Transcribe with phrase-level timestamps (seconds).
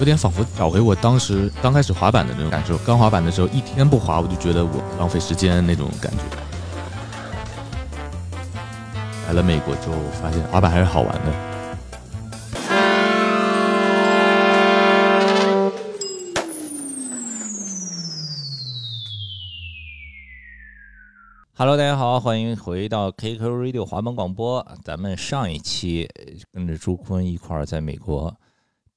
[0.00, 2.78] 有点仿佛找回我当时刚开始滑板的那种感受。
[2.78, 6.18] 刚滑板的时候，一天不滑，我就觉得我浪费时间那种感觉。
[9.26, 11.50] 来了美国之后，发现滑板还是好玩的。
[21.52, 24.66] Hello，大家好，欢迎回到 KQ Radio 滑板广播。
[24.82, 26.08] 咱们上一期
[26.50, 28.34] 跟着朱坤一块儿在美国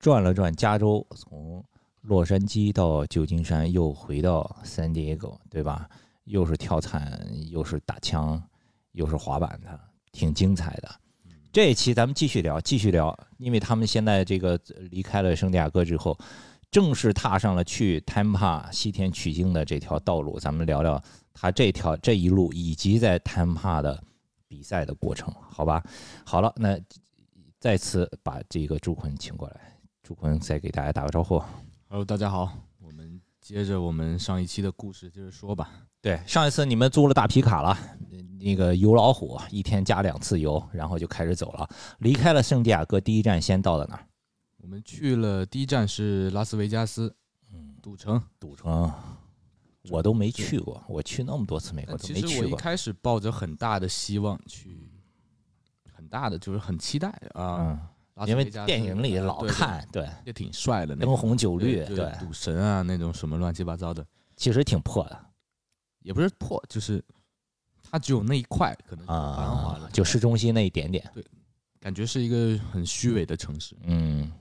[0.04, 1.64] 转了转加州，从
[2.02, 5.90] 洛杉矶到旧金山，又回到 San Diego，对吧？
[6.26, 8.44] 又是跳伞，又是打枪，
[8.92, 9.80] 又是滑板的，
[10.12, 10.92] 挺精彩的。
[11.54, 14.60] 这一期咱们继续聊，继续聊，因为他们现在这个
[14.92, 16.18] 离开了圣地亚哥之后，
[16.70, 20.38] 正式踏上了去 Tampa 西天取经的这条道路。
[20.38, 21.02] 咱们聊聊。
[21.34, 24.04] 他这条这一路以及在 Tampa 的
[24.50, 25.82] 比赛的过程，好吧，
[26.26, 26.78] 好了，那
[27.58, 31.42] 再次把这个朱坤请过来，朱坤再给大家打个招呼。
[31.88, 35.72] Hello，大家好，我们接着我们上一期的故事接着说吧。
[36.02, 37.78] 对，上一次你们租了大皮卡了，
[38.38, 44.06] 那个油老虎一天加两次油，然后就开始走了，离开了圣地亚哥，第一站先到了哪儿？
[44.58, 47.16] 我们去了第一站是拉斯维加斯，
[47.54, 48.92] 嗯，赌城，赌城。
[49.90, 52.30] 我都没去过，我去那么多次美国都没去过。
[52.30, 54.90] 其实我一开始抱着很大的希望去，
[55.94, 57.90] 很大的就是很期待啊，
[58.28, 64.05] 因为电影里老看，对，也挺帅的，灯红酒绿，对，赌神啊那种什么乱七八糟的，
[64.36, 65.25] 其实挺破的，
[66.02, 67.03] 也不是破，就是
[67.81, 69.16] 它只有那一块可能繁
[69.55, 71.25] 华了，就市中心那一点点，对，
[71.80, 74.31] 感觉是一个很虚伪的城市，嗯，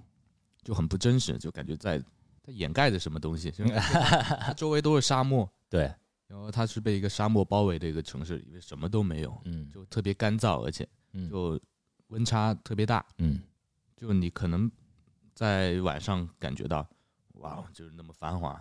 [0.62, 2.03] 就很不真实，就感觉在。
[2.45, 3.55] 它掩盖着什么东西？
[4.57, 5.83] 周围都是沙漠， 对。
[6.27, 10.84] 然后它是被一个沙漠包围的一个城市，里面什么都没有，嗯，就特别干燥，而且
[11.31, 11.57] 就
[12.09, 13.39] 温差特别大，嗯，
[14.03, 14.69] 就你可能
[15.33, 16.84] 在晚上感觉到，
[17.34, 18.61] 哇，就是那么繁华，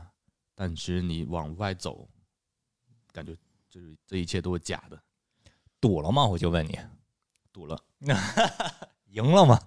[0.53, 2.07] 但其实你往外走，
[3.11, 3.35] 感觉
[3.67, 5.01] 就是这一切都是假的。
[5.79, 6.23] 赌了吗？
[6.23, 6.77] 我就问你，
[7.51, 7.75] 赌了，
[9.09, 9.59] 赢了吗？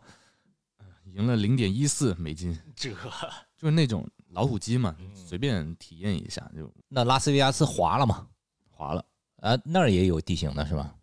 [1.07, 2.91] 赢了零点一四美金，这
[3.59, 6.73] 就是那种老虎机嘛，随便体验一下就。
[6.87, 8.29] 那拉斯维加斯滑了吗？
[8.71, 9.05] 滑了
[9.39, 10.95] 啊，那儿也有地形的是吧？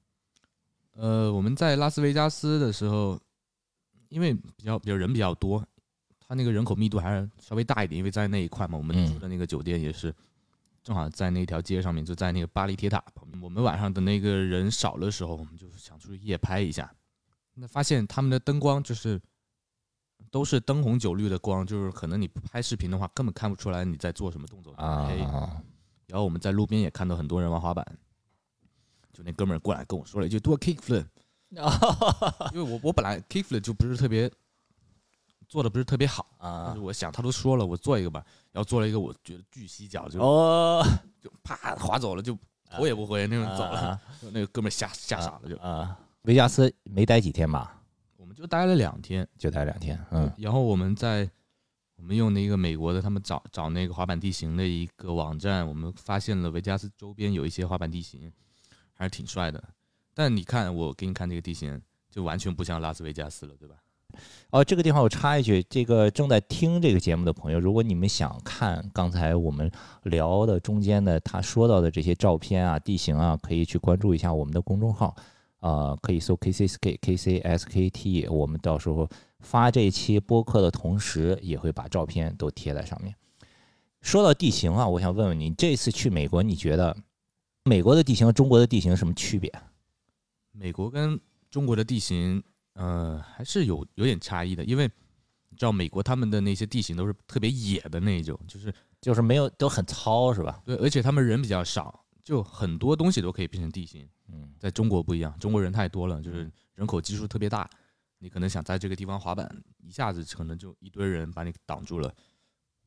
[0.93, 3.19] 呃，我们在拉斯维加斯的时候，
[4.11, 5.65] 因为比较比较人比较多，
[6.19, 10.13] 它那个人口密度还是稍微大一点，因为在那一块嘛，我们住的那个酒店也是
[10.83, 13.41] 正好在那条街上面，就在那个巴黎铁塔旁边。
[13.41, 16.93] 我们晚上的那个人少的时候，我们就想出去夜拍一下，
[17.55, 19.19] 那发现他们的灯光就是。
[20.29, 25.09] 都是灯红酒绿的光，就是可能你不拍视频的话，根本看不出来你在做什么动作啊。
[26.05, 27.85] 然后我们在路边也看到很多人玩滑板，
[29.11, 31.05] 就那哥们儿过来跟我说了一句多 kickflip，
[32.53, 34.31] 因为我我本来 kickflip 就不是特别
[35.47, 40.81] 做的不是特别好啊，但是我想他都说了，我做一个吧，然后做了一个我觉得巨犀角，就哦
[41.19, 42.37] 就啪滑走了，就
[42.69, 43.99] 头也不回那种走了，
[44.31, 45.97] 那个哥们儿吓吓傻了就啊。
[46.21, 47.81] 维加斯没待几天吧？
[48.15, 51.29] 我们就待了两天，就待两天，嗯，然后我们在
[51.97, 58.31] 我们用那个美国的他们找找那个滑板地形的一个网站，我们发现了维加斯周边有一些滑板地形，
[58.93, 59.61] 还是挺帅的。
[60.21, 63.73] 但你看，我给你看这个地形，就完全不像拉斯维加斯了，对吧？
[64.51, 69.71] 哦，这个地方我插一句，这个正在听这个节目的朋友，如果你们想看刚才我们
[70.03, 75.15] 聊的中间的他说到的这些照片啊、地形啊，可以去关注一下我们的公众号。
[75.61, 83.15] 呃，可以搜 K C S K K C S K T，我们到时候发这期播客的同时，也会把照片都贴在上面。
[84.01, 86.95] 说到地形啊，我想问问你，这次去美国，你觉得
[87.63, 89.51] 美国的地形和中国的地形什么区别？
[90.51, 91.19] 美国跟
[91.49, 92.41] 中国的地形，
[92.73, 94.89] 呃，还是有有点差异的，因为
[95.49, 100.61] 你知道美国他们的那些地形都是特别野的那种，就是就是没有都很糙，是吧？
[100.65, 104.07] 对，而且他们人比较少，就很多东西都可以变成地形。
[104.33, 107.69] 嗯，在中国不一样，中国人太多了，就是人口基数特别大，
[108.19, 109.49] 你可能想在这个地方滑板，
[109.79, 112.13] 一下子可能就一堆人把你挡住了，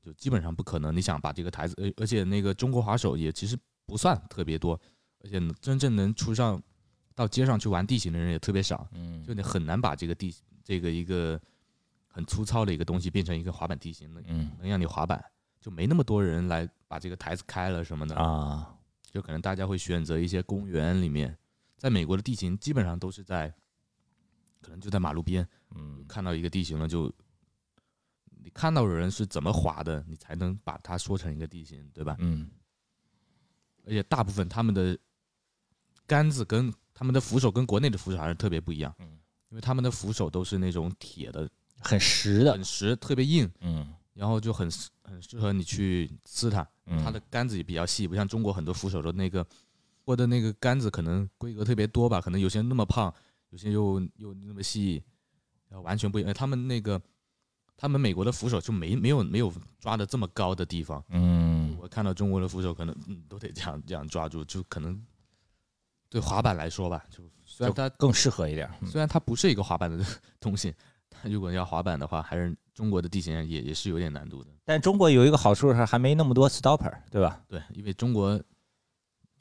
[0.01, 0.97] 就基本上不可能。
[0.97, 4.81] 你想把这个台子，而而且那个中国滑手也其实不算特别多，
[5.23, 6.63] 而且真正能出上
[7.15, 11.41] 到街上去玩地形的人也特别少，嗯，就你很难把这个地这个一个
[12.09, 15.25] 很粗糙的一个东西变成一个滑板地形的，嗯，能让你滑板，
[15.61, 18.77] 就没那么多人来把这个台子开了什么的啊。
[19.05, 21.39] 就可能大家会选择一些公园里面，
[21.77, 23.49] 在美国的地形基本上都是在，
[24.61, 25.47] 可能就在马路边，
[25.77, 27.13] 嗯，看到一个地形了，就
[28.43, 32.17] 你看到的人是怎么滑的，你才能把它说成一个地形，对吧？
[32.19, 32.51] 嗯，
[33.87, 34.99] 而且大部分他们的
[36.09, 39.07] 杆子跟他们的扶手跟国内的扶手还是特别不一样，嗯，
[39.51, 41.51] 因为他们的扶手都是那种铁的，
[41.81, 44.71] 很实的，很实，特别硬，嗯，然后就很
[45.03, 47.03] 很适合你去撕它，嗯。
[47.03, 49.45] 它的杆子也比较细，不像中国很多扶手的那个
[50.05, 53.13] 或的那个杆子可能规格特别多吧，可能有些那么胖，
[53.51, 55.03] 有些又又那么细，
[55.69, 56.33] 然后完全不一样。
[56.33, 57.01] 他们那个
[57.77, 61.77] 他们美国的扶手就没没有没有抓的这么高的地方，嗯。
[61.81, 65.05] 我看到中国的扶手可能嗯都得这样这样抓住，就可能
[66.15, 68.71] 对滑板来说吧，就虽然它更适合一点。
[68.81, 70.05] 嗯虽然它不是一个滑板的
[70.39, 70.73] 东西，
[71.11, 74.51] 但如果要滑板的话，还是中国的地形也也是有点难度的。
[74.65, 77.43] 但中国有一个好处是还没那么多 stopper，对吧？
[77.49, 78.41] 对，因为中国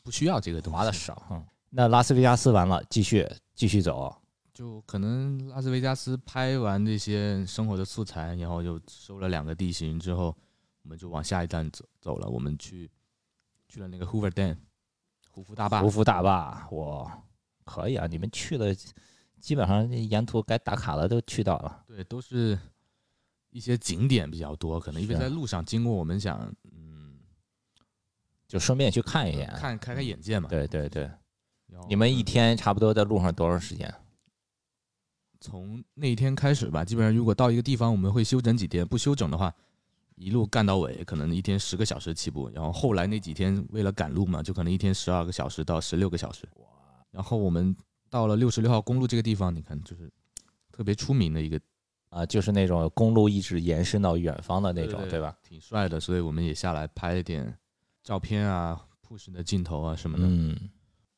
[0.02, 1.28] 不需要这个东西，滑的少。
[1.30, 4.16] 嗯，那拉斯维加斯完了，继续继续走。
[4.52, 10.36] 就可能拉斯维加斯拍完这些生活的素材，然后就收了两个地形之后，
[10.82, 12.28] 我们就往下一站走走了。
[12.28, 12.90] 我们去
[13.70, 14.56] 去了那个 Hoover Dam，
[15.34, 15.90] 胡夫大坝胡。
[15.90, 17.12] 夫大坝，我，
[17.66, 18.06] 可以啊！
[18.06, 18.68] 你们去了
[19.40, 21.84] 基本上沿途该打卡的都去到了。
[21.88, 22.58] 对，都是
[23.50, 27.18] 一些景点比较多，可能因为在路上经过，我们想嗯
[28.48, 29.52] 就顺便去看一眼。
[29.56, 30.48] 看开开眼界嘛。
[30.48, 31.10] 对对对，
[31.90, 33.92] 你们一嗯天差不多在路上多长时间？
[35.40, 39.54] 从那一天开始吧，基本上如果到一个地方，我们会休整几天，不休整的话，
[40.16, 42.50] 一路干到尾，可能一天十个小时起步。
[42.54, 46.48] 然后后来那几天为了赶路嘛，就可能一天十二个小时到十六个小时。
[47.12, 47.76] 然后我们
[48.10, 50.12] 到了六十六号公路这个地方，你看就是
[50.72, 51.60] 特别出名的一个，
[52.10, 55.38] 啊，就是那种公路一直延伸到远方的那种，对吧？
[55.44, 57.56] 挺帅的，所以我们也下来拍了点
[58.04, 60.26] 照片啊、push 的镜头啊什么的。
[60.28, 60.58] 嗯，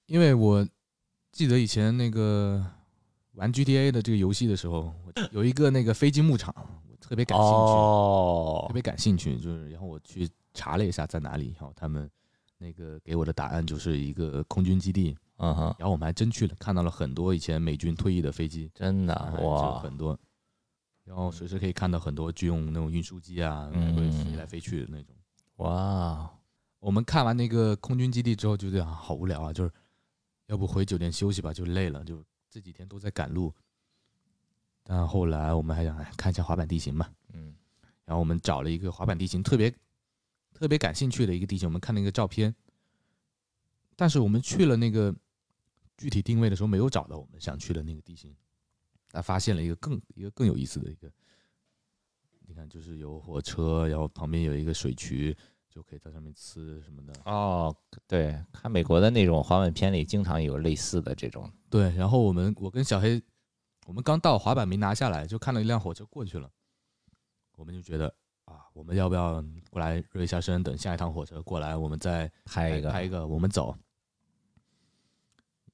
[0.07, 0.67] 因为我
[1.31, 2.65] 记得以前那个
[3.33, 4.93] 玩 GTA 的这个游戏的时候，
[5.31, 6.53] 有一个那个飞机牧场，
[6.84, 7.53] 我特别感兴趣。
[7.53, 8.65] 哦。
[8.67, 12.09] 特，别感兴趣，就是然后我去查了一下在哪里，然后他们
[12.57, 19.13] 那个给我的答案就是一个空军基地，嗯哼，然后我们还真去了，看到了很多以前美军退役的飞机，真的？
[19.13, 20.17] 哎就哇，很多，
[21.03, 25.15] 然后随时可以看到很多军用那种运输机啊，嗯会飞来飞去的那种。
[25.57, 26.29] 哇，
[26.79, 29.71] 我们看完那个空军基地之后，就觉得啊好无聊啊，就是
[30.47, 33.53] 要不回酒店休息吧，就累了，就这几天都在赶路。
[34.87, 37.53] 但后来我们还想哎看一下滑板地形吧，嗯。
[38.05, 39.73] 然后我们找了一个滑板地形特别
[40.53, 42.53] 特别感兴趣的一个地形，我们看了一个照片，
[43.95, 45.13] 但是我们去了那个
[45.97, 48.35] 具体定位的时候没有找到我们想去的那个地形，
[49.09, 51.11] 他发现了一个更一个更有意思的一个，
[52.45, 55.35] 你看就是有火车，然后旁边有一个水渠，
[55.67, 57.13] 就可以在上面吃什么的。
[57.25, 63.19] 哦，对，看美国的那种滑板片里经常有类似的这种，对，然后我们我跟小黑，
[63.85, 66.49] 我们刚到滑板没拿下来，就看到一辆火车过去了，
[67.55, 68.13] 我们就觉得
[68.45, 73.73] 啊，我们要不要过来热一下身，等下一趟火车过来，我们再拍一个拍一个，我们走。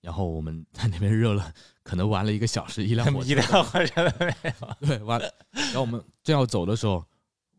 [0.01, 1.53] 然后我们在那边热了，
[1.83, 4.75] 可能玩了一个小时，一辆火车一辆火车都没有。
[4.87, 7.05] 对完了，然后我们正要走的时候，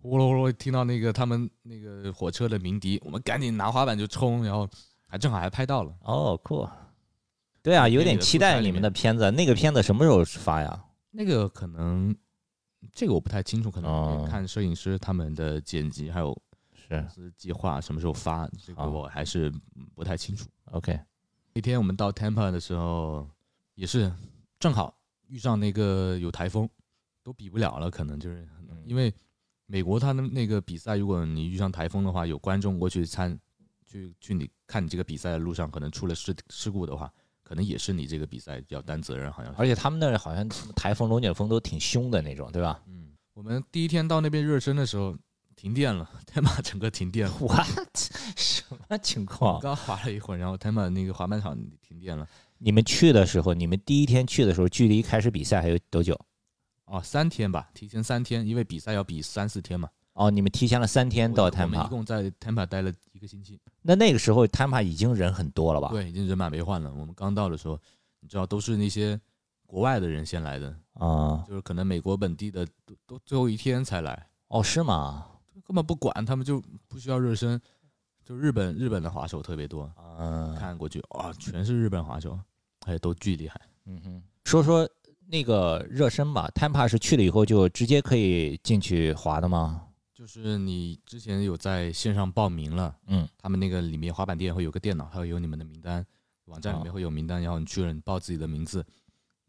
[0.03, 4.69] 呼噜呼噜听到那个他们那个火车的鸣笛，我们赶紧拿滑板就冲，然后
[5.07, 5.97] 还正好还拍到了。
[6.03, 6.69] 哦，酷。
[7.63, 9.31] 对啊，有点期待你们的片子。
[9.31, 10.85] 那个片子什么时候发呀？
[11.11, 12.15] 那个可能
[12.93, 16.37] 这个我不太清楚，可能看摄影师他们的剪辑，还有
[17.15, 20.49] 是计划什么时候发，这个我还是嗯不太清楚。
[20.73, 20.99] OK，
[21.53, 23.29] 那天我们到 Tampa 的时候，
[23.75, 24.13] 也是
[24.59, 24.95] 正好
[25.29, 26.69] 遇上那个有台风，
[27.23, 29.15] 都比不了了，可能就是嗯因为
[29.67, 33.39] 美国他的那个比赛，如果你遇上台风的话，有观众过去参
[33.87, 37.13] 去去你看你这个比赛的路上，可能出了事事故的话，
[37.53, 39.53] 可能也是你这个比赛要担责任，好像。
[39.59, 45.15] 而且他们那儿好像台风、龙卷风都挺凶的那种，对吧嗯，我们第一天到那边热身的时候
[45.55, 47.35] 停电了，天马整个停电了。
[47.39, 47.69] ？What？
[48.35, 49.61] 什么情况？
[49.61, 51.55] 刚滑了一会儿，然后他们那个滑板场
[51.87, 52.27] 停电了。
[52.57, 56.19] 你们去的时候，你们第一天去的时候，距离开始比赛还有多久？
[56.87, 59.91] 哦，三天吧，提前三天，因为比赛要比三四天嘛。
[60.15, 63.59] 哦，你们提前了三天到我我们一 Tampa，一共在 Tampa 待了一个星期。
[63.81, 65.89] 那那个时候 Tampa 已经人很多了吧？
[65.89, 66.93] 对，已经人满为患了。
[66.93, 67.79] 我们刚到的时候，
[68.21, 69.19] 你知道都是那些
[69.67, 75.27] 国外的人先来的，啊、就是可能美国本地的都都最后一天才来，哦，是吗？
[75.65, 77.59] 根本不管，他们就不需要热身。
[78.25, 82.39] 就日本日本的滑手特别多，嗯，看过去哇，全是日本滑手，
[82.87, 83.61] 而且都巨厉害。
[83.87, 84.89] 嗯哼，说说
[85.27, 89.89] 那个热身吧，Tampa 是去了以后就直接可以进去滑的吗？
[90.23, 96.07] 就是你之前有在线上报名了，嗯，他们那个里面滑板店会有个电脑，它会有你们的名单，
[96.45, 98.87] 网站里面哦会有名单，然后你去了，你报自己的名字，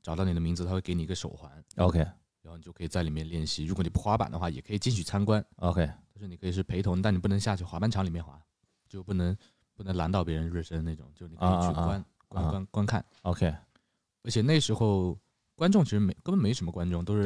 [0.02, 2.00] 找到你的名字，他会给你一个手环，OK。
[2.00, 3.66] 然后你就可以在里面练习。
[3.66, 8.42] 如果你不滑板的话，也可以进去参观，OK，就是你可以是陪同，但你不能下去滑板场里面滑，
[8.90, 9.38] 就不能
[9.76, 12.50] 不能拦到别人热身那种，就你可以去观观啊。
[12.50, 13.06] 观观看。
[13.22, 13.46] OK，
[14.24, 15.16] 而且那时候
[15.54, 17.24] 观众其实没根本没什么观众，都是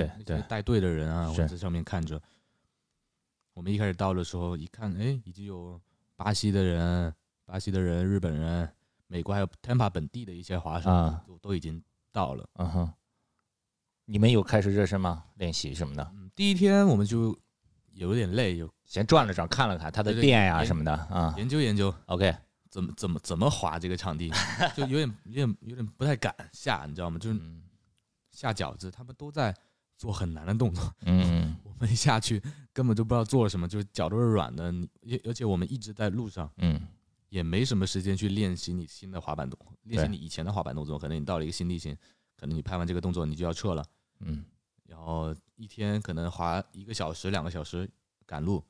[0.50, 1.30] 带队的人啊，是。
[1.30, 2.22] 或者在上面看着。
[3.58, 5.82] 我们一开始到的时候，一看，哎，已经有
[6.16, 7.12] 巴西的人、
[7.44, 8.72] 巴西的人、日本人、
[9.08, 12.48] 美国还有 Tampa 本地的一些滑手啊都都已经到了。
[12.54, 12.94] 嗯哼，
[14.06, 15.26] 你们有开始热身吗？
[15.38, 16.08] 练习什么的？
[16.14, 17.36] 嗯，第一天我们就
[17.94, 21.34] 有点累，有先转了转，看了看他的店呀研什么的啊。
[21.36, 22.32] 研究研究 OK，
[22.70, 24.32] 怎么怎么怎么滑这个场地，
[24.76, 27.18] 就有点有点有点不太敢下，你知道吗？
[27.18, 27.64] 就是嗯
[28.30, 29.52] 下饺子，他们都在
[29.98, 34.72] 做很难的动作，嗯 我们下去根本就不知道做了什么，就是脚都是软的。
[34.72, 36.80] 你而而且我们一直在路上，嗯
[37.30, 40.98] 也没什么时间去练习你新的滑板动作，练习你以前的滑板动作。
[40.98, 41.96] 可能你到了一个新地形，
[42.38, 43.84] 可能你拍完这个动作你就要撤了，
[44.20, 44.46] 嗯
[44.86, 47.90] 然后一天可能滑一个小时、两个小时
[48.26, 48.64] 赶路，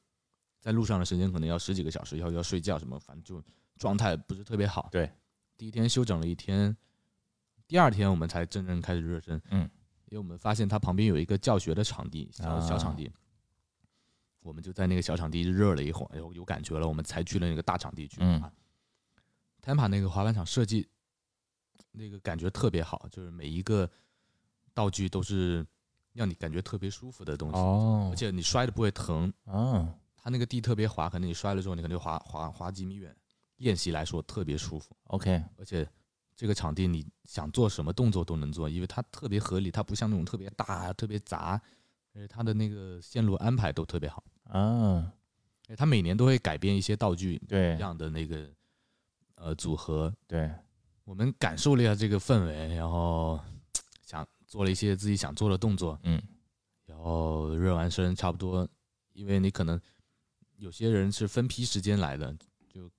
[0.59, 3.43] 在路上的时间可能要十几个小时，要要睡觉什么，反正就
[3.77, 4.89] 状态不是特别好。
[4.91, 5.11] 对，
[5.55, 6.75] 第一天休整了一天，
[7.67, 9.39] 第二天我们才真正开始热身。
[9.51, 9.69] 嗯，
[10.09, 13.11] 因为我们发现它旁边有一个教学的场地，小场地，
[14.39, 18.51] 我们就在那个小场地热了一会儿，有有感觉了，我们才去了那个大场地去嗯滑。
[19.61, 20.87] Tampa 那个滑板场设计，
[21.91, 23.89] 那个感觉特别好，就是每一个
[24.73, 25.65] 道具都是
[26.13, 29.31] 让你感觉特别舒服的东西，哦而且你摔的不会疼。
[29.43, 33.15] 哦它那个地特别滑，可能你摔了之后，你可能就滑滑滑几米远，
[33.57, 34.95] 练习来说特别舒服。
[35.05, 35.87] OK 而且
[36.37, 41.59] 这个场地你想做什么动作都能做，因为它特别合理，它不像那种特别大、特别杂，
[42.13, 44.23] 而且它的那个线路安排都特别好。
[44.43, 45.11] 啊
[45.75, 48.47] 它每年都会改变一些道具对一样的那个
[49.35, 50.13] 呃组合。
[50.25, 50.49] 对
[51.03, 53.37] 我们感受了一下这个氛围，然后
[54.05, 56.21] 想做了一些自己想做的动作，嗯
[56.85, 58.65] 然后热完身差不多，
[59.11, 59.77] 因为你可能
[60.55, 62.33] 有些人是分批时间来的，
[62.69, 62.89] 就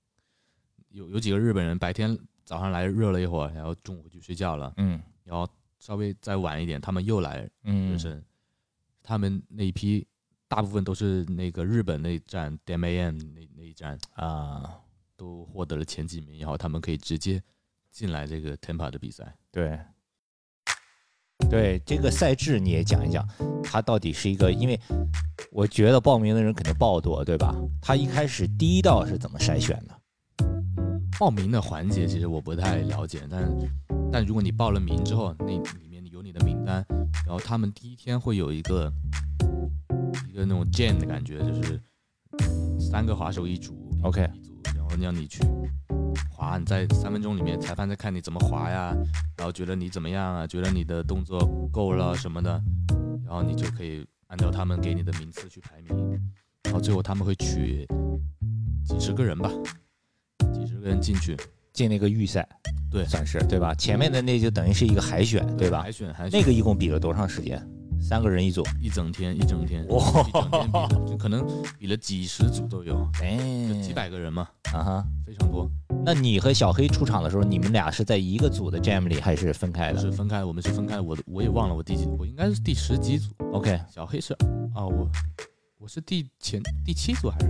[0.89, 2.15] 有有几个日本人白天
[2.49, 8.25] 早上来热了一会儿，然后中午回去睡觉了，嗯然后稍微再晚一点，他们又来热嗯身，
[9.03, 10.07] 他们那一批
[10.47, 14.81] 大部分都是那个日本那一站 DMAM 那那一站啊
[15.15, 17.39] 都获得了前几名，然后他们可以直接
[17.91, 19.37] 进来这个 Tampa 的比赛。
[19.51, 19.79] 对。
[21.51, 23.27] 对这个赛制你也讲一讲，
[23.63, 24.79] 它到底是一个，因为
[25.51, 27.55] 我觉得报名的人肯定爆多，对吧？
[27.79, 29.98] 他一开始第一道是怎么筛选的？
[31.19, 33.57] 报名的环节其实我不太了解，但
[34.09, 36.83] 但如果你报了名之后，那里面有你的名单，
[37.25, 38.89] 然后他们第一天会有一个
[40.29, 41.81] 一个那种 jam 的感觉，就是
[42.79, 45.43] 三个滑手一组 OK 一组，然后让你去
[46.31, 48.95] 滑，你在三分钟里面，裁判在看你怎么滑呀，
[49.35, 51.37] 然后觉得你怎么样啊，觉得你的动作
[51.69, 52.63] 够了什么的，
[53.25, 56.17] 然后你就可以按照他们给你的名次去排名，
[56.63, 57.85] 然后最后他们会取
[58.85, 59.51] 几十个人吧，
[60.53, 61.37] 几十个人进去，
[61.73, 62.47] 进那个预赛，
[62.91, 63.73] 对算是对吧？
[63.75, 65.91] 前面的那就等于是一个海选，对吧海？
[65.91, 67.61] 选海选那个一共比了多长时间？
[68.01, 71.45] 三个人一组，一整天一整天，哇一整天比的，就可能
[71.77, 75.05] 比了几十组都有，哎就几百个人嘛，啊哈。
[75.25, 75.69] 非常多。
[76.05, 84.33] 那你和小黑出场的时候，你们俩是在一个组的 jam 里，还是分开的是分开，我们是分开，我我也忘了我第几，我应该是第十几组，？OK，小黑是
[84.73, 85.11] 啊我
[85.77, 87.47] 我是第前第七组还是，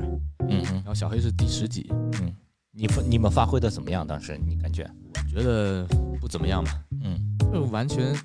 [0.49, 2.33] 嗯嗯然后小黑是第十几，嗯，
[2.71, 4.05] 你发你们发挥的怎么样？
[4.05, 4.89] 当时你感觉？
[5.15, 5.85] 我觉得
[6.19, 6.71] 不怎么样吧，
[7.03, 7.19] 嗯，
[7.51, 8.15] 就完全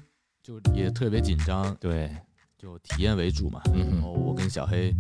[0.42, 2.10] 就也特别紧张，对，
[2.58, 3.60] 就体验为主嘛。
[3.72, 4.94] 嗯然后我跟小黑，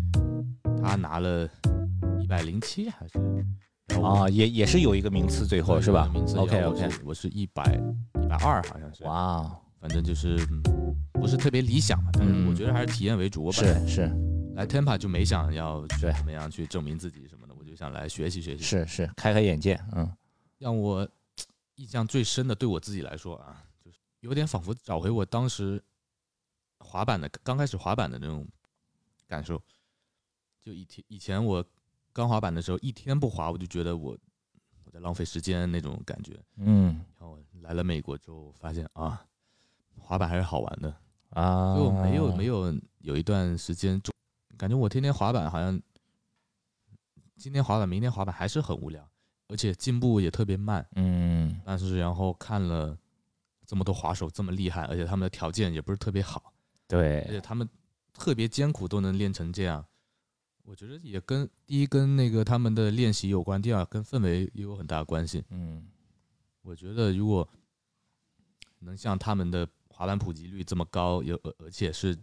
[0.82, 1.48] 他拿了
[2.22, 3.18] 一百零七还是，
[4.02, 7.62] 啊，也也是有一个名次，最后是吧名次？OK OK，我是一百
[8.22, 10.62] 一百二好像是，哇，反正就是嗯
[11.12, 13.44] 不是特别理想嘛，但是嗯我觉得还是体验为主。
[13.44, 14.16] 我本来是是
[14.54, 17.43] 来 Tampa 就没想要去怎么样去证明自己什么
[17.74, 18.62] 就想来学习学习。
[18.62, 20.16] 是是，开开眼界，嗯
[20.58, 21.06] 让我
[21.74, 25.82] 印象最深的，对我自己来说啊，就是有点仿佛找回我当时
[26.78, 28.46] 滑板的刚开始滑板的那种
[29.26, 29.60] 感受。
[30.60, 31.64] 就以前以前我
[32.12, 34.16] 刚滑板的时候，一天不滑我就觉得我
[34.84, 36.40] 我在浪费时间那种感觉。
[36.58, 39.26] 嗯然后来了美国之后，发现啊，
[39.98, 40.96] 滑板还是好玩的。
[41.30, 44.12] 啊，就没有没有有一段时间，就
[44.56, 45.82] 感觉我天天滑板好像，
[47.36, 49.08] 今天滑板，明天滑板还是很无聊，
[49.48, 50.86] 而且进步也特别慢。
[50.96, 52.96] 嗯但是然后看了
[53.66, 56.52] 这么多滑手这么厉害，而且他们的条件也不是特别好，
[56.86, 57.68] 对而且，他们
[58.12, 59.84] 特别艰苦都能练成这样。
[60.62, 65.44] 我觉得也跟第一跟那个他们的练习有关，第二跟氛围也有很大的关系。
[65.50, 65.86] 嗯
[66.62, 67.46] 我觉得如果
[68.78, 72.16] 能像他们的滑板普及率这么高，有而而且是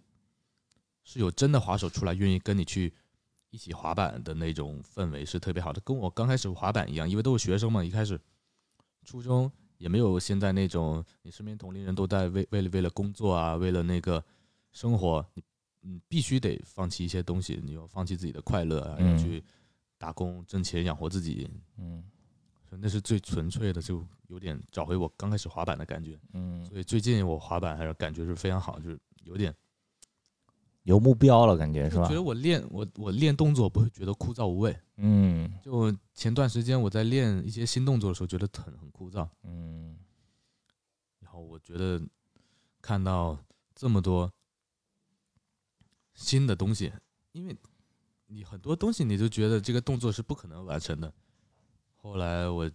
[1.04, 2.94] 是有真的滑手出来愿意跟你去
[3.52, 8.20] 一起滑板的那种氛围是特别好的，跟我刚开始滑板一样，因为都是学生嘛，一开始
[9.04, 14.24] 初中也没有现在那种你身边同龄人都在为为了为了工作啊，为了那个
[14.72, 15.44] 生活，你
[15.84, 19.44] 嗯，必须得放弃一些东西，你要放弃自己的快乐啊，嗯要去
[19.98, 22.04] 打工挣钱养活自己，嗯
[22.80, 26.18] 那是最纯粹的，就有点找回我刚开始滑板的感觉。
[26.32, 29.54] 嗯，所以最近我滑板还是感觉是非常好，就是有点
[30.84, 32.16] 有目标了，感觉是吧就觉？
[32.16, 34.76] 得我练我我练动作不会觉得枯燥无味。
[34.98, 39.98] 嗯就前段时间我在练一些新动作的时候，觉得很很枯燥，嗯
[41.20, 42.02] 然后我觉得
[42.82, 43.38] 看到
[43.76, 44.32] 这么多
[46.14, 46.92] 新的东西，
[47.32, 47.56] 因为
[48.28, 51.14] 你很多东西你就觉得这个动作是不可能完成的。
[51.96, 52.70] 后来我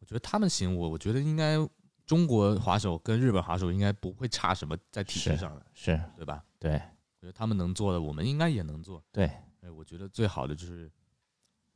[0.00, 1.56] 我觉得他们行，我我觉得应该
[2.04, 6.44] 中国滑手跟日本滑手应该不会差什么在体式上的，是，对吧？
[6.58, 9.02] 对我觉得他们能做的，我们应该也能做。
[9.12, 9.26] 对，
[9.60, 10.90] 哎，我觉得最好的就是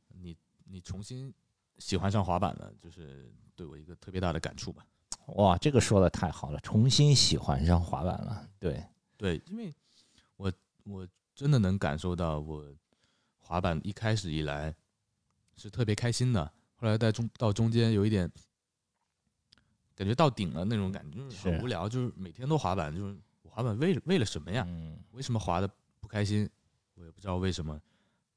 [0.09, 0.35] 你
[0.65, 1.33] 你重新
[1.77, 4.85] 喜欢上滑板了，就是对我一个特别大的感触吧。
[5.35, 8.85] 哇，这个说的太好了，重新喜欢上滑板了，对，
[9.15, 9.73] 对，因为
[10.35, 10.51] 我
[10.83, 12.65] 我真的能感受到，我
[13.39, 14.75] 滑板一开始以来
[15.55, 18.29] 是特别开心的，后来在中到中间有一点
[19.95, 23.17] 感觉到顶了那种感觉，就是很无聊，就是每天都滑板，就是我
[23.53, 24.65] 滑板为了为了什么呀？
[24.67, 25.69] 嗯为什么滑的
[25.99, 26.49] 不开心？
[26.95, 27.79] 我也不知道为什么。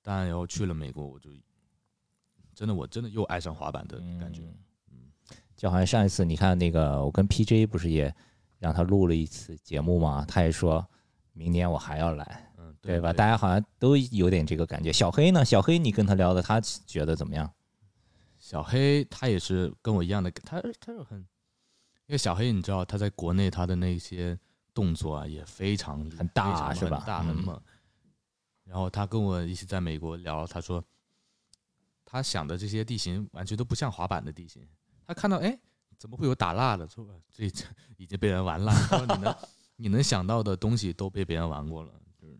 [0.02, 1.30] 但然，然后去了美国，我就
[2.54, 4.42] 真的我真的又爱上滑板的感觉。
[4.42, 5.10] 嗯
[5.56, 8.14] 就好像上一次你看那个，我跟 PJ 不是也
[8.58, 10.86] 让他录了一次节目嘛，他也说
[11.32, 13.10] 明年我还要来，嗯，对吧？
[13.10, 14.92] 大家好像都有点这个感觉。
[14.92, 15.42] 小黑呢？
[15.42, 17.50] 小黑，你跟他聊的，他觉得怎么样？
[18.38, 24.38] 小黑他也是跟我一样的，他他是很，因为小黑你知道他在国内他的那些
[24.76, 27.62] 动作啊也非常很大是吧很大很嗯猛。
[28.64, 30.84] 然后他跟我一起在美国聊，他说
[32.04, 34.68] 他想的这些地形完全都不像滑板的地形。
[35.06, 35.58] 他看到哎，
[35.96, 36.86] 怎么会有打蜡的？
[36.86, 37.64] 说这这
[37.96, 38.86] 已经被人玩烂了。
[38.90, 39.36] 他说你能
[39.76, 42.38] 你能想到的东西都被别人玩过了，就是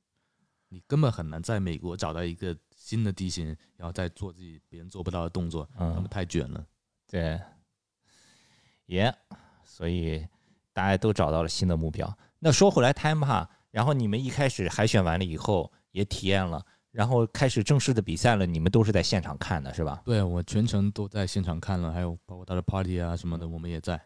[0.68, 6.66] 你根本很难在美国找到一个新的地形，然后再做自己别人做不到的动作，他们嗯，太卷了。
[7.08, 7.40] 对，
[8.86, 9.16] 也、
[9.64, 10.26] 所以
[10.76, 12.06] 大家都找到了新的目标。
[12.38, 13.24] 那说回来，Time
[13.70, 20.02] 然后你们一开始海选完了以后也体验了，然后开始正式的比赛了，你们都是在现场看的是吧？
[20.04, 23.98] 对我全程都在现场看了，还有包括他的 party 啊什么的，我们也在。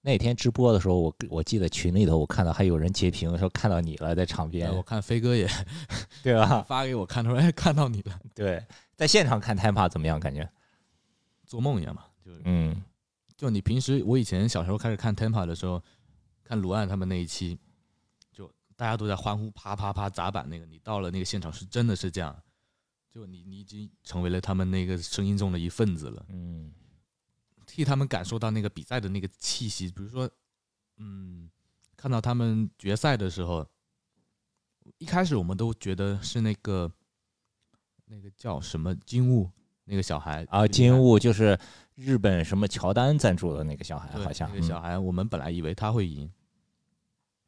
[0.00, 5.46] 那天直播的时候，我我记得群里头我看到还有人截屏说看到你了，在场边，我看飞哥也
[6.22, 6.64] 对吧？
[6.66, 8.18] 发给我看，他说：“哎，看到你了。
[8.34, 10.18] 对，在现场看 Time 怎么样？
[10.18, 10.48] 感觉？”
[11.46, 12.82] 做梦一样嘛，就是嗯
[13.36, 15.82] 就你平时我以前小时候开始看 Tempa 的时候，
[16.46, 17.58] 看卢岸他们那一期，
[18.32, 22.40] 就大家都在欢呼，啪啪啪砸板那个，你到了那个现场是真的是这样，
[23.10, 26.24] 就你你已经成为了他们那个声音中的一份子了。
[26.28, 26.72] 嗯
[27.66, 29.90] 替他们感受到那个比赛的那个气息。
[29.90, 30.30] 比如说，
[30.98, 31.50] 嗯，
[31.96, 33.66] 看到他们决赛的时候，
[34.98, 36.88] 一开始我们都觉得是那个
[38.04, 39.50] 那个叫什么金雾
[39.84, 41.58] 那个小孩啊，金雾就是
[41.96, 46.30] 日本什么乔丹赞助的那个小孩，好像那个小孩，我们本来以为他会赢，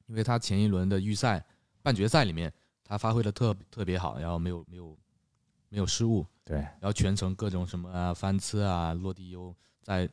[0.08, 1.42] 因为他前一轮的预赛
[1.80, 4.98] 半决赛里面他发挥的特特别好，然后没有没有
[5.68, 10.08] 没有失误，对，然后全程各种什么啊翻车啊落地又在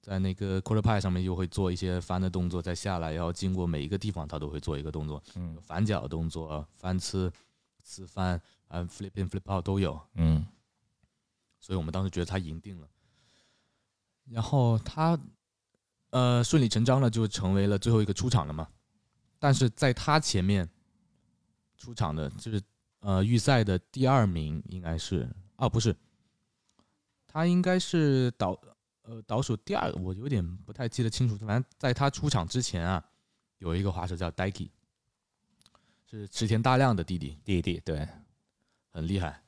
[0.00, 7.30] 在那个 quarter pipe 上面又会做一些翻的动作，再下来，然后经过每一个地方他都会做一个动作，嗯反脚动作、翻车、
[7.82, 10.46] 吃翻啊 flip in flip out 都有，嗯
[11.58, 12.88] 所以我们当时觉得他赢定了。
[14.30, 15.18] 然后他
[16.10, 18.68] 呃顺理成章的就成为了最后一个出场了嘛，
[19.38, 20.68] 但是在他前面
[21.76, 22.60] 出场的就是
[23.00, 25.94] 呃预赛的第二名应该是啊不是，
[27.26, 28.58] 他应该是倒
[29.02, 31.36] 呃倒数第二，我有点不太记得清楚。
[31.38, 33.04] 反正在他出场之前啊，
[33.58, 34.70] 有一个滑手叫 Daiki，
[36.04, 38.08] 是池田大亮的弟弟，弟弟对，
[38.90, 39.42] 很厉害。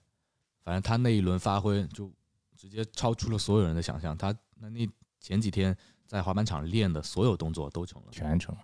[0.63, 2.13] 反正他那一轮发挥就
[2.57, 4.17] 直接超出了所有人的想象。
[4.17, 5.77] 他那那前几天
[6.07, 8.09] 在滑板场练的所有动作都成了。
[8.13, 8.57] 全程，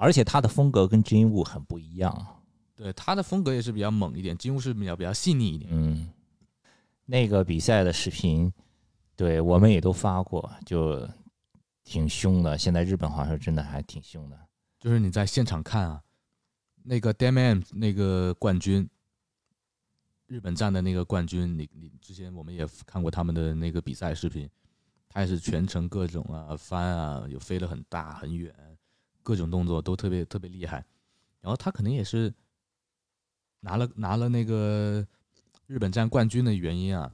[0.00, 2.26] 而且他的风格跟金雾很不一样。
[2.74, 5.70] 对他的风格也是比较猛一点，金乌是比较比较细腻一点。
[5.70, 6.08] 嗯，
[7.04, 8.50] 那个比赛的视频，
[9.14, 11.06] 对我们也都发过，就
[11.84, 12.56] 挺凶的。
[12.56, 14.40] 现在日本好像真的还挺凶的。
[14.78, 16.02] 就是你在现场看啊，
[16.82, 18.88] 那个 Dam M 那个冠军，
[20.26, 24.48] 日本站的那个冠军，你你之前我们也看过他们的那个比赛视频，
[25.10, 28.54] 他也是全程各种啊翻啊，有飞得很大很远，
[29.22, 30.84] 各种动作都特别特别厉害。
[31.40, 32.32] 然后他可能也是
[33.60, 35.06] 拿了拿了那个
[35.66, 37.10] 日本站冠军的原因啊，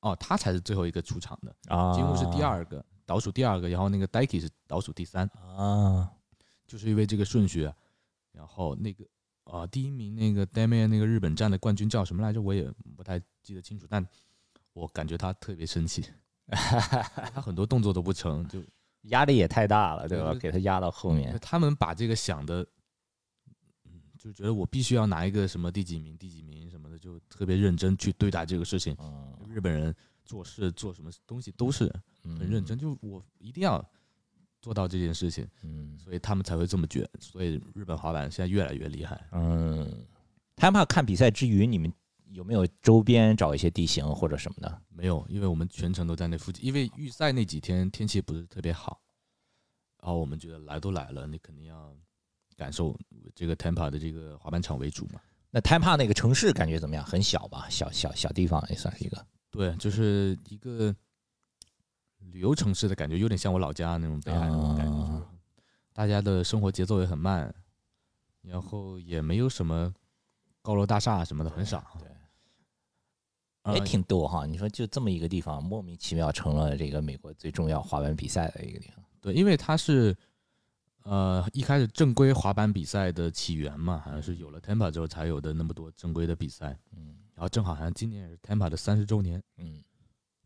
[0.00, 5.26] 哦，他才是最后一个出场的，啊，金乌是第二个，倒数第二个，然后那个 Daiki 是倒数第三。
[5.56, 6.10] 啊，
[6.66, 7.74] 就是因为这个顺序啊，
[8.32, 9.04] 然后那个
[9.44, 12.40] 啊，第一名那个 Damian 那个日本站的冠军叫什么来着？
[12.40, 14.06] 我也不太记得清楚，但
[14.72, 16.04] 我感觉他特别生气，
[16.46, 18.62] 他很多动作都不成，就
[19.02, 20.34] 压力也太大了，对吧？
[20.34, 22.66] 给他压到后面，他们把这个想的，
[23.84, 28.96] 嗯，就觉得我必须要拿一个什么第几名、第几名什么的，就特别认真去对待这个事情。
[28.98, 31.84] 嗯，日本人做事做什么东西都是
[32.22, 33.84] 很很认真，，就我一定要
[34.60, 37.08] 做到这件事情，嗯所以他们才会这么卷。
[37.20, 39.26] 所以日本滑板现在越来越厉害。
[39.32, 40.06] 嗯。
[40.60, 41.92] 他们看比赛之余，你们
[42.30, 44.82] 有没有周边找一些地形或者什么的？
[44.88, 49.00] 没有，因为我们全程都在那附近，因为预赛那几天天气不是特别好，
[50.00, 51.94] 然后我们觉得来都来了，你肯定要
[52.56, 52.98] 感受
[53.34, 55.20] 这个 Tampa 的这个滑板场为主嘛。
[55.50, 57.04] 那 Tampa 那个城市感觉怎么样？
[57.04, 59.26] 很小吧，小小小地方也算是一个。
[59.50, 60.94] 对，就是一个
[62.18, 65.30] 旅游城市的感觉，有点像我老家那种北海那种感觉，就是啊
[65.94, 67.52] 大家的生活节奏也很慢，
[68.42, 69.92] 然后也没有什么
[70.60, 71.82] 高楼大厦什么的，很少。
[71.98, 72.17] 对呃
[73.74, 74.46] 也挺逗哈。
[74.46, 79.04] 你说就这么一个地方，莫名其妙成了这个美国最重要滑板比赛的一个地方。
[79.20, 80.16] 对，因为它是
[81.02, 86.78] 呃一开始正规滑板比赛的起源嘛，好像是有了 Tampa 之后才有的那么多正规的比赛。
[86.96, 89.82] 嗯然后正好好像今年也是 Tampa 的三十周年，嗯，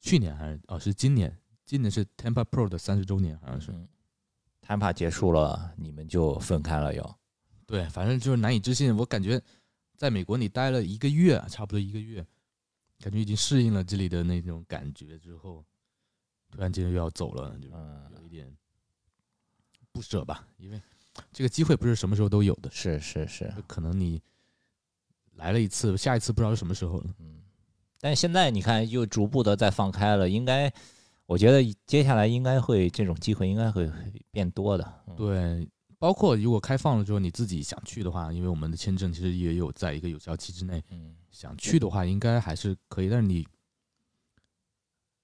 [0.01, 3.73] 去年还是哦是今年，今年是 Tampa Pro 的三十周年，好像是。
[3.73, 3.89] 嗯。
[4.65, 7.15] Tampa 结束了，你们就分开了又。
[7.67, 8.97] 对，反正就是难以置信。
[8.97, 9.43] 我感觉
[9.97, 12.25] 在美国你待了一个月，差不多一个月，
[13.03, 15.65] 感觉已经适应了这里的那种感觉之后，
[16.53, 18.57] 突然间又要走了，就嗯，有一点
[19.91, 20.47] 不舍吧。
[20.57, 20.81] 因为
[21.33, 24.23] 这个机会不是什么时候都有的，是是是，可能你
[25.35, 27.15] 来了一次，下一次不知道是什么时候了。
[27.19, 27.43] 嗯。
[27.99, 30.73] 但现在你看，又逐步的在放开了，应该，
[31.27, 33.91] 我觉得接下来应该会这种机会应该会
[34.31, 35.03] 变多的。
[35.09, 35.69] 嗯，对，
[36.03, 43.09] 包括如果开放了之后，你自己想去的话，因为我们的签证其实也有在一个有效期之内，嗯想去的话，应该还是可以。
[43.09, 43.47] 但是你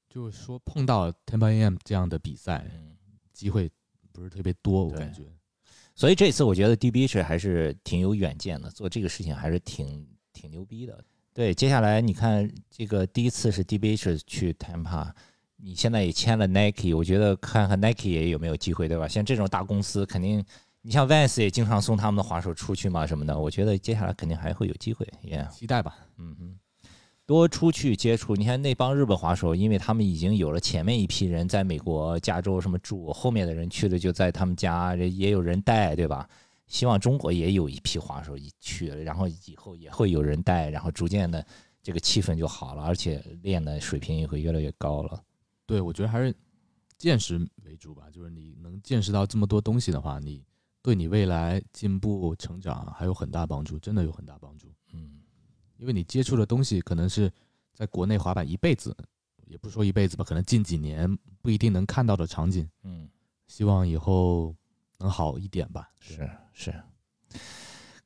[0.09, 2.95] 就是说碰到 Tampa AM 这样的比赛嗯。
[3.33, 3.69] 机会
[4.13, 5.23] 不是特别多，我感觉。
[5.97, 11.05] 所以这次我觉得 DB 是还是挺有远见的，做这个事情还是挺挺牛逼的。
[11.35, 15.13] 对，接下来你看这个第一次是 DB 是去 Tampa，
[15.57, 19.09] 你现在也签了 Nike，我觉得看看 Nike 也有没有机会，对吧？
[19.09, 20.45] 像这种大公司肯定，
[20.89, 25.95] 你像 Vans 也经常送他们的滑手出去嘛什么的，我觉得接下来肯定还会有机会，Yeah，期待吧。
[26.17, 26.59] 嗯哼。
[27.27, 36.27] 多出去接触，你看那帮日本滑手，因为他们已经有了前面一批人在美国加州什么住，后面的人去了就在他们家，也有人带，对吧？
[36.67, 41.47] 希望中国也有一批滑手一去了，然后以后也会有人带，然后逐渐的
[41.83, 45.23] 这个气氛就好了，而且练的水平也会越来越高了。
[45.67, 46.35] 对，我觉得还是
[46.97, 48.05] 见识为主吧。
[48.11, 50.43] 就是你能见识到这么多东西的话，你
[50.83, 54.73] 对你未来进步成长还有很大帮助，真的有很大帮助。
[54.93, 55.21] 嗯，
[55.77, 57.31] 因为你接触的东西可能是
[57.75, 58.97] 在国内滑板一辈子，
[59.47, 62.69] 也不是说一辈子吧，可能近几年不一定能看到的场景。
[62.85, 63.09] 嗯，
[63.47, 64.55] 希望以后
[64.99, 65.91] 能好一点吧。
[65.99, 66.75] 是是。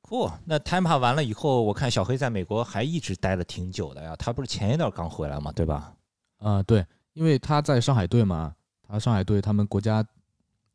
[0.00, 4.14] 酷，那 Tampa 完了以后，我看小黑在美国还一直待了挺久的呀。
[4.16, 5.94] 他不是前一段刚回来嘛，对吧？
[6.38, 10.04] 啊、对，因为他在上海队嘛，他上海队他们国家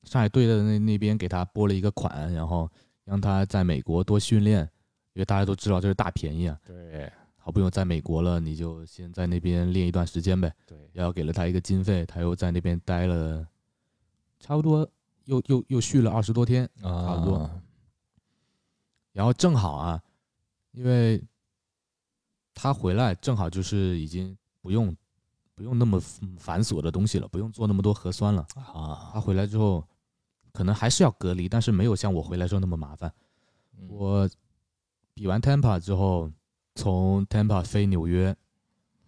[0.08, 2.67] 上海队的那那边给他拨了一个款，然后
[3.04, 4.62] 让他在美国多训练，
[5.13, 6.58] 因为大家都知道这是大便宜啊。
[6.65, 10.52] 对好不容易在美国了，你就先在那边练一段时间呗。
[10.65, 13.48] 对，然后给了他一个经费，他又在那边待了
[14.39, 14.89] 差不多
[15.26, 17.50] 又又又续了二十多天，差不多
[19.13, 20.02] 然后正好啊，
[20.72, 21.24] 因为
[22.54, 24.96] 他回来正好就是已经不用
[25.56, 26.00] 不用那么
[26.38, 28.46] 繁琐的东西了，不用做那么多核酸了。
[28.56, 29.84] 啊，他回来之后，
[30.58, 33.13] 可能还是要隔离，但是没有像我回来时候那么麻烦。
[33.78, 34.28] 嗯我
[35.13, 36.32] 比完 Tampa 之后，
[36.74, 38.36] 从 Tampa 飞纽约，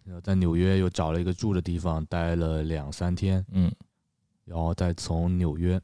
[0.04, 3.74] 然后在纽约又找了一个住的地方，待了两三天，嗯
[4.46, 5.82] 然后再从纽约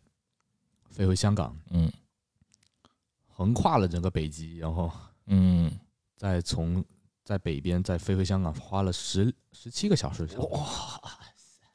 [0.91, 1.91] 飞回香港，嗯
[3.25, 4.91] 横跨了整个北极，然后
[5.25, 5.71] 嗯，
[6.15, 6.85] 再从
[7.23, 10.27] 在北边再飞回香港，花了十十七个小时。
[10.37, 10.63] 哇
[11.35, 11.65] 塞，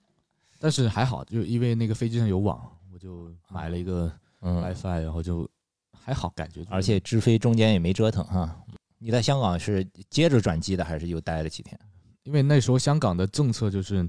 [0.61, 5.49] 但是还好，就因为那个飞机上有网，我就买了一个嗯，WiFi，然后就
[5.93, 6.75] 还好，感觉就是。
[6.75, 8.63] 而且直飞中间也没折腾哈。
[8.99, 11.81] 你在香港是接着转机的，还是又待了几天？
[12.25, 14.07] 因为那时候香港的政策就是，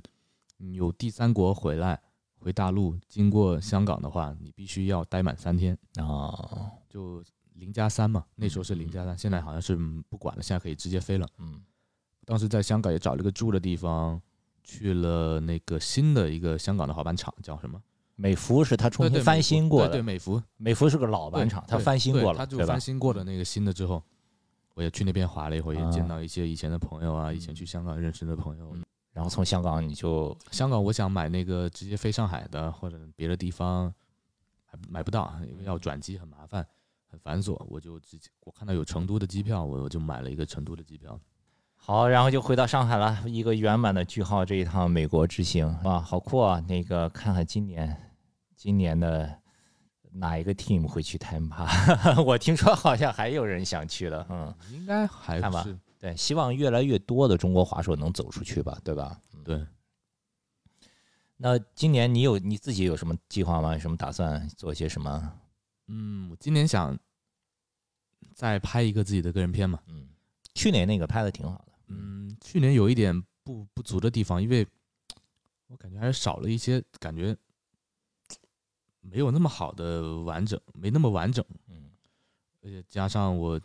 [0.58, 1.98] 你有第三国回来
[2.38, 7.24] 回大陆，经过香港的话，你必须要待满三天，哦，就
[7.54, 8.26] 零加三嘛。
[8.36, 11.26] 那时候是零加三，现在好像是嗯不管了，现在可以直接飞了。
[11.38, 11.62] 嗯
[12.26, 14.22] 当时在香港也找了个住的地方，
[14.64, 17.82] 去了那个新的一个香港的滑板场，叫什么？
[18.22, 22.80] 美孚是他重新翻新过对对，美孚美孚是个老板厂，他翻新过了，对他就翻？
[22.80, 24.04] 新过的那个新的之后，
[24.76, 28.78] 我也去那边滑了一回，也啊见到一些以前的朋友啊，以前嗯去香港认识的朋友。
[29.12, 33.92] 然后从香港你就香港我想买那个直接飞上海的，或者别的地方
[34.72, 36.64] 买不买不到，因为要转机很麻烦，
[37.10, 37.60] 很繁琐。
[37.70, 41.20] 我就直接我看到有成都的机票，我我就买了一个成都的机票。
[41.76, 46.64] 好，然后就回到上海了，一个圆满的句号这一趟美国之行啊，好酷啊！
[46.68, 48.11] 那个看看今年
[48.62, 49.42] 今年的
[50.12, 51.66] 哪一个 team 会去 Tampa？
[52.22, 59.20] 我听说好像还有人想去的，嗯，应该还看吧是对，希望越来越多的中国滑手能走出去吧，对吧？
[59.44, 59.66] 对。
[61.38, 63.74] 那今年你有你自己有什么计划吗？
[63.74, 65.40] 有什么打算做些什么？
[65.88, 66.96] 嗯，我今年想
[68.36, 69.80] 再拍一个自己的个人片嘛。
[69.88, 70.08] 嗯，
[70.54, 74.68] 去年那个拍的挺好的，嗯，去年有一点不不足的地方，因为
[75.66, 77.36] 我感觉还是少了一些，感觉
[79.02, 81.44] 没有那么好的完整，没那么完整。
[81.68, 81.92] 嗯
[82.64, 83.60] 而且加上我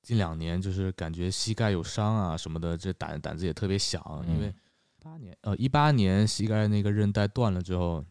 [0.00, 4.54] 近两年就是感觉膝盖有伤啊什么的，这胆胆子也特别小，因为嗯
[5.02, 8.02] 八年呃一八年膝盖那个韧带断了之后，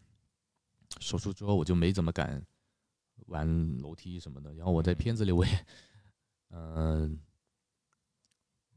[1.00, 2.40] 手术之后我就没怎么敢
[3.26, 4.54] 玩楼梯什么的。
[4.54, 5.66] 然后我在嗯片子里我也
[6.50, 7.18] 嗯、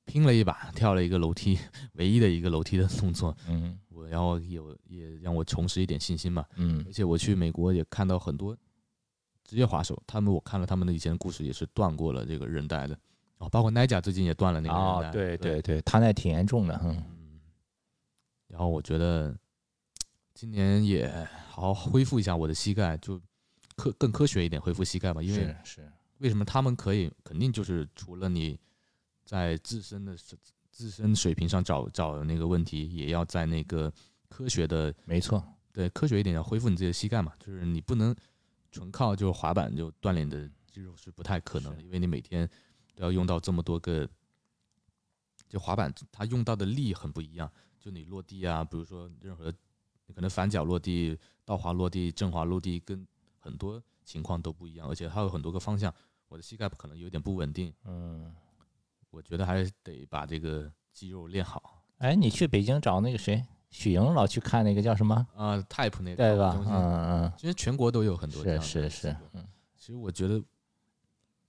[0.07, 1.59] 拼了一把，跳了一个楼梯，
[1.93, 3.35] 唯一的一个楼梯的动作。
[3.47, 6.45] 嗯我然后有也让我重拾一点信心嘛。
[6.55, 8.55] 嗯而且我去美国也看到很多
[9.43, 12.97] 职业滑手，他们我看了他们的以前的故事，也是断过了这个韧带的。
[13.39, 15.09] 哦，包括奈甲最近也断了那个韧带。
[15.09, 17.39] 哦，对对对对，他那挺严重的，嗯嗯。
[18.47, 19.37] 然后我觉得
[20.33, 23.19] 今年也好好恢复一下我的膝盖，就
[23.75, 25.21] 科更科学一点恢复膝盖吧。
[25.21, 27.11] 因为是是，为什么他们可以？
[27.23, 28.59] 肯定就是除了你
[29.27, 30.15] 在自身的
[30.71, 33.91] 自身水平上找找那个问题，也要在那个
[34.29, 38.15] 科学的没错，对，科学一点要恢复你自己的膝盖嘛，就是你不能
[38.71, 42.49] 纯靠就滑板就锻炼你的肌肉是不太可能的，因为你每天
[42.95, 44.07] 都要用到这么多个，
[45.49, 49.51] 就滑板它用到的力很不一样，就你落地啊，比如说任何
[50.05, 53.05] 你可能反脚落地、倒滑落地、正滑落地，跟
[53.39, 55.93] 很多情况都不一样，而且它有很多个方向，
[56.29, 58.33] 我的膝盖可能有点不稳定，嗯。
[59.17, 66.53] 我觉得还是得把这个肌肉练好哎，你去北京找那个谁，许莹老去看那个叫什么，啊、Type 那个对吧？
[66.53, 70.39] 中心，嗯其实全国都有很多这样是是是的机构，嗯其实我觉得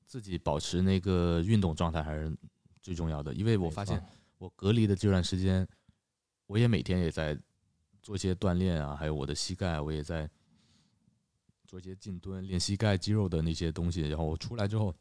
[0.07, 2.35] 自己保持那个运动状态还是
[2.81, 4.03] 最重要的，因为我发现
[4.39, 5.69] 我隔离的这段时间，
[6.47, 7.39] 我也每天也在
[8.01, 10.27] 做一些锻炼啊，还有我的膝盖，我也在
[11.67, 14.09] 做一些静蹲，练膝盖肌肉的那些东西。
[14.09, 14.95] 然后我出来之后，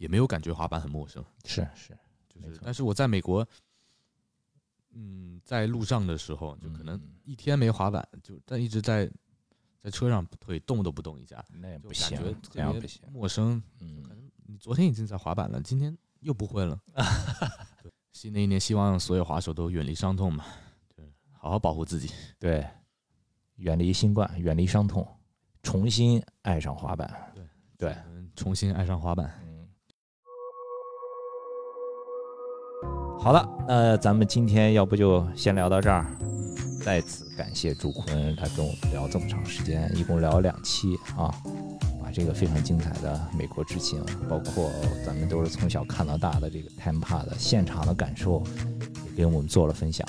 [0.00, 3.46] 也没有感觉滑板很陌生，是是，就是但是我在美国，
[4.92, 9.06] 嗯，在路上的时候，就可能嗯一天没滑板，就但一直在
[9.78, 12.18] 在车上腿动都不动一下，那也不行
[12.50, 13.02] 这样不行。
[13.12, 16.80] 陌生，嗯可，能你昨天已经在滑板了，今天又不会了。
[17.82, 20.46] 对新的一年，希望所有滑手都远离伤痛嘛，
[20.96, 22.10] 对，好好保护自己。
[22.38, 22.66] 对，
[23.56, 25.06] 远离新冠，远离伤痛，
[25.62, 27.32] 重新爱上滑板。
[27.34, 27.44] 对，
[27.76, 27.96] 对，
[28.34, 29.46] 重新爱上滑板。
[33.22, 36.06] 好了，那咱们今天要不就先聊到这儿。
[36.82, 41.30] 再次感谢朱坤，他跟我们聊这么长时间，一共聊了两期啊，
[42.02, 44.70] 把这个非常精彩的美国之行，包括
[45.04, 48.42] 咱们都是从小看到大的这个 Tampa 的现场的感受，
[49.04, 50.08] 也给我们做了分享。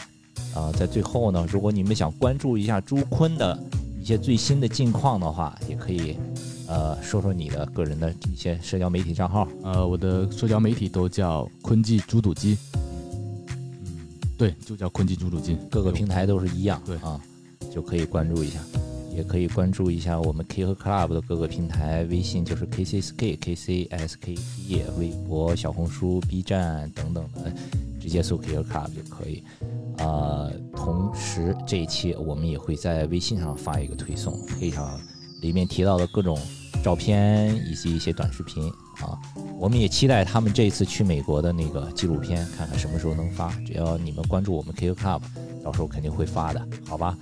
[0.55, 3.59] 啊、在最后呢，如果你们想关注一下朱坤的
[3.99, 6.17] 一些最新的近况的话，也可以
[6.65, 9.45] 呃说说你的个人的一些社交媒体账号。
[9.63, 12.57] 呃，我的社交媒体都叫坤记猪肚鸡。
[14.41, 16.97] 嗯，对，就叫坤金猪肚金，各个平台都是一样，对。
[16.97, 17.21] 啊，
[17.71, 18.59] 就可以关注一下，
[19.15, 27.53] 也可以关注一下我们 K 和 Club 的各个平台，微信就是 KCSK KCSKT，微博、小红书、B 站等等的，
[27.99, 29.43] 直接搜 K 和 Club 就可以。
[29.97, 34.99] 呃，同时这一期我们也会在微信上发一个推送，配上
[35.41, 36.39] 里面提到的各种
[36.83, 38.63] 照片以及一些短视频
[39.01, 39.19] 啊。
[39.59, 43.49] 我们也期待他们这次去美国的那个纪录片，看看什么时候能发。
[43.65, 45.21] 只要你们关注我们 QQ Club，
[45.63, 47.17] 到时候肯定会发的，好吧？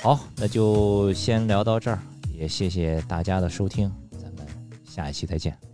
[0.00, 2.02] 好，那就先聊到这儿，
[2.34, 3.88] 也谢谢大家的收听，
[4.20, 4.44] 咱们
[4.84, 5.71] 下一期再见。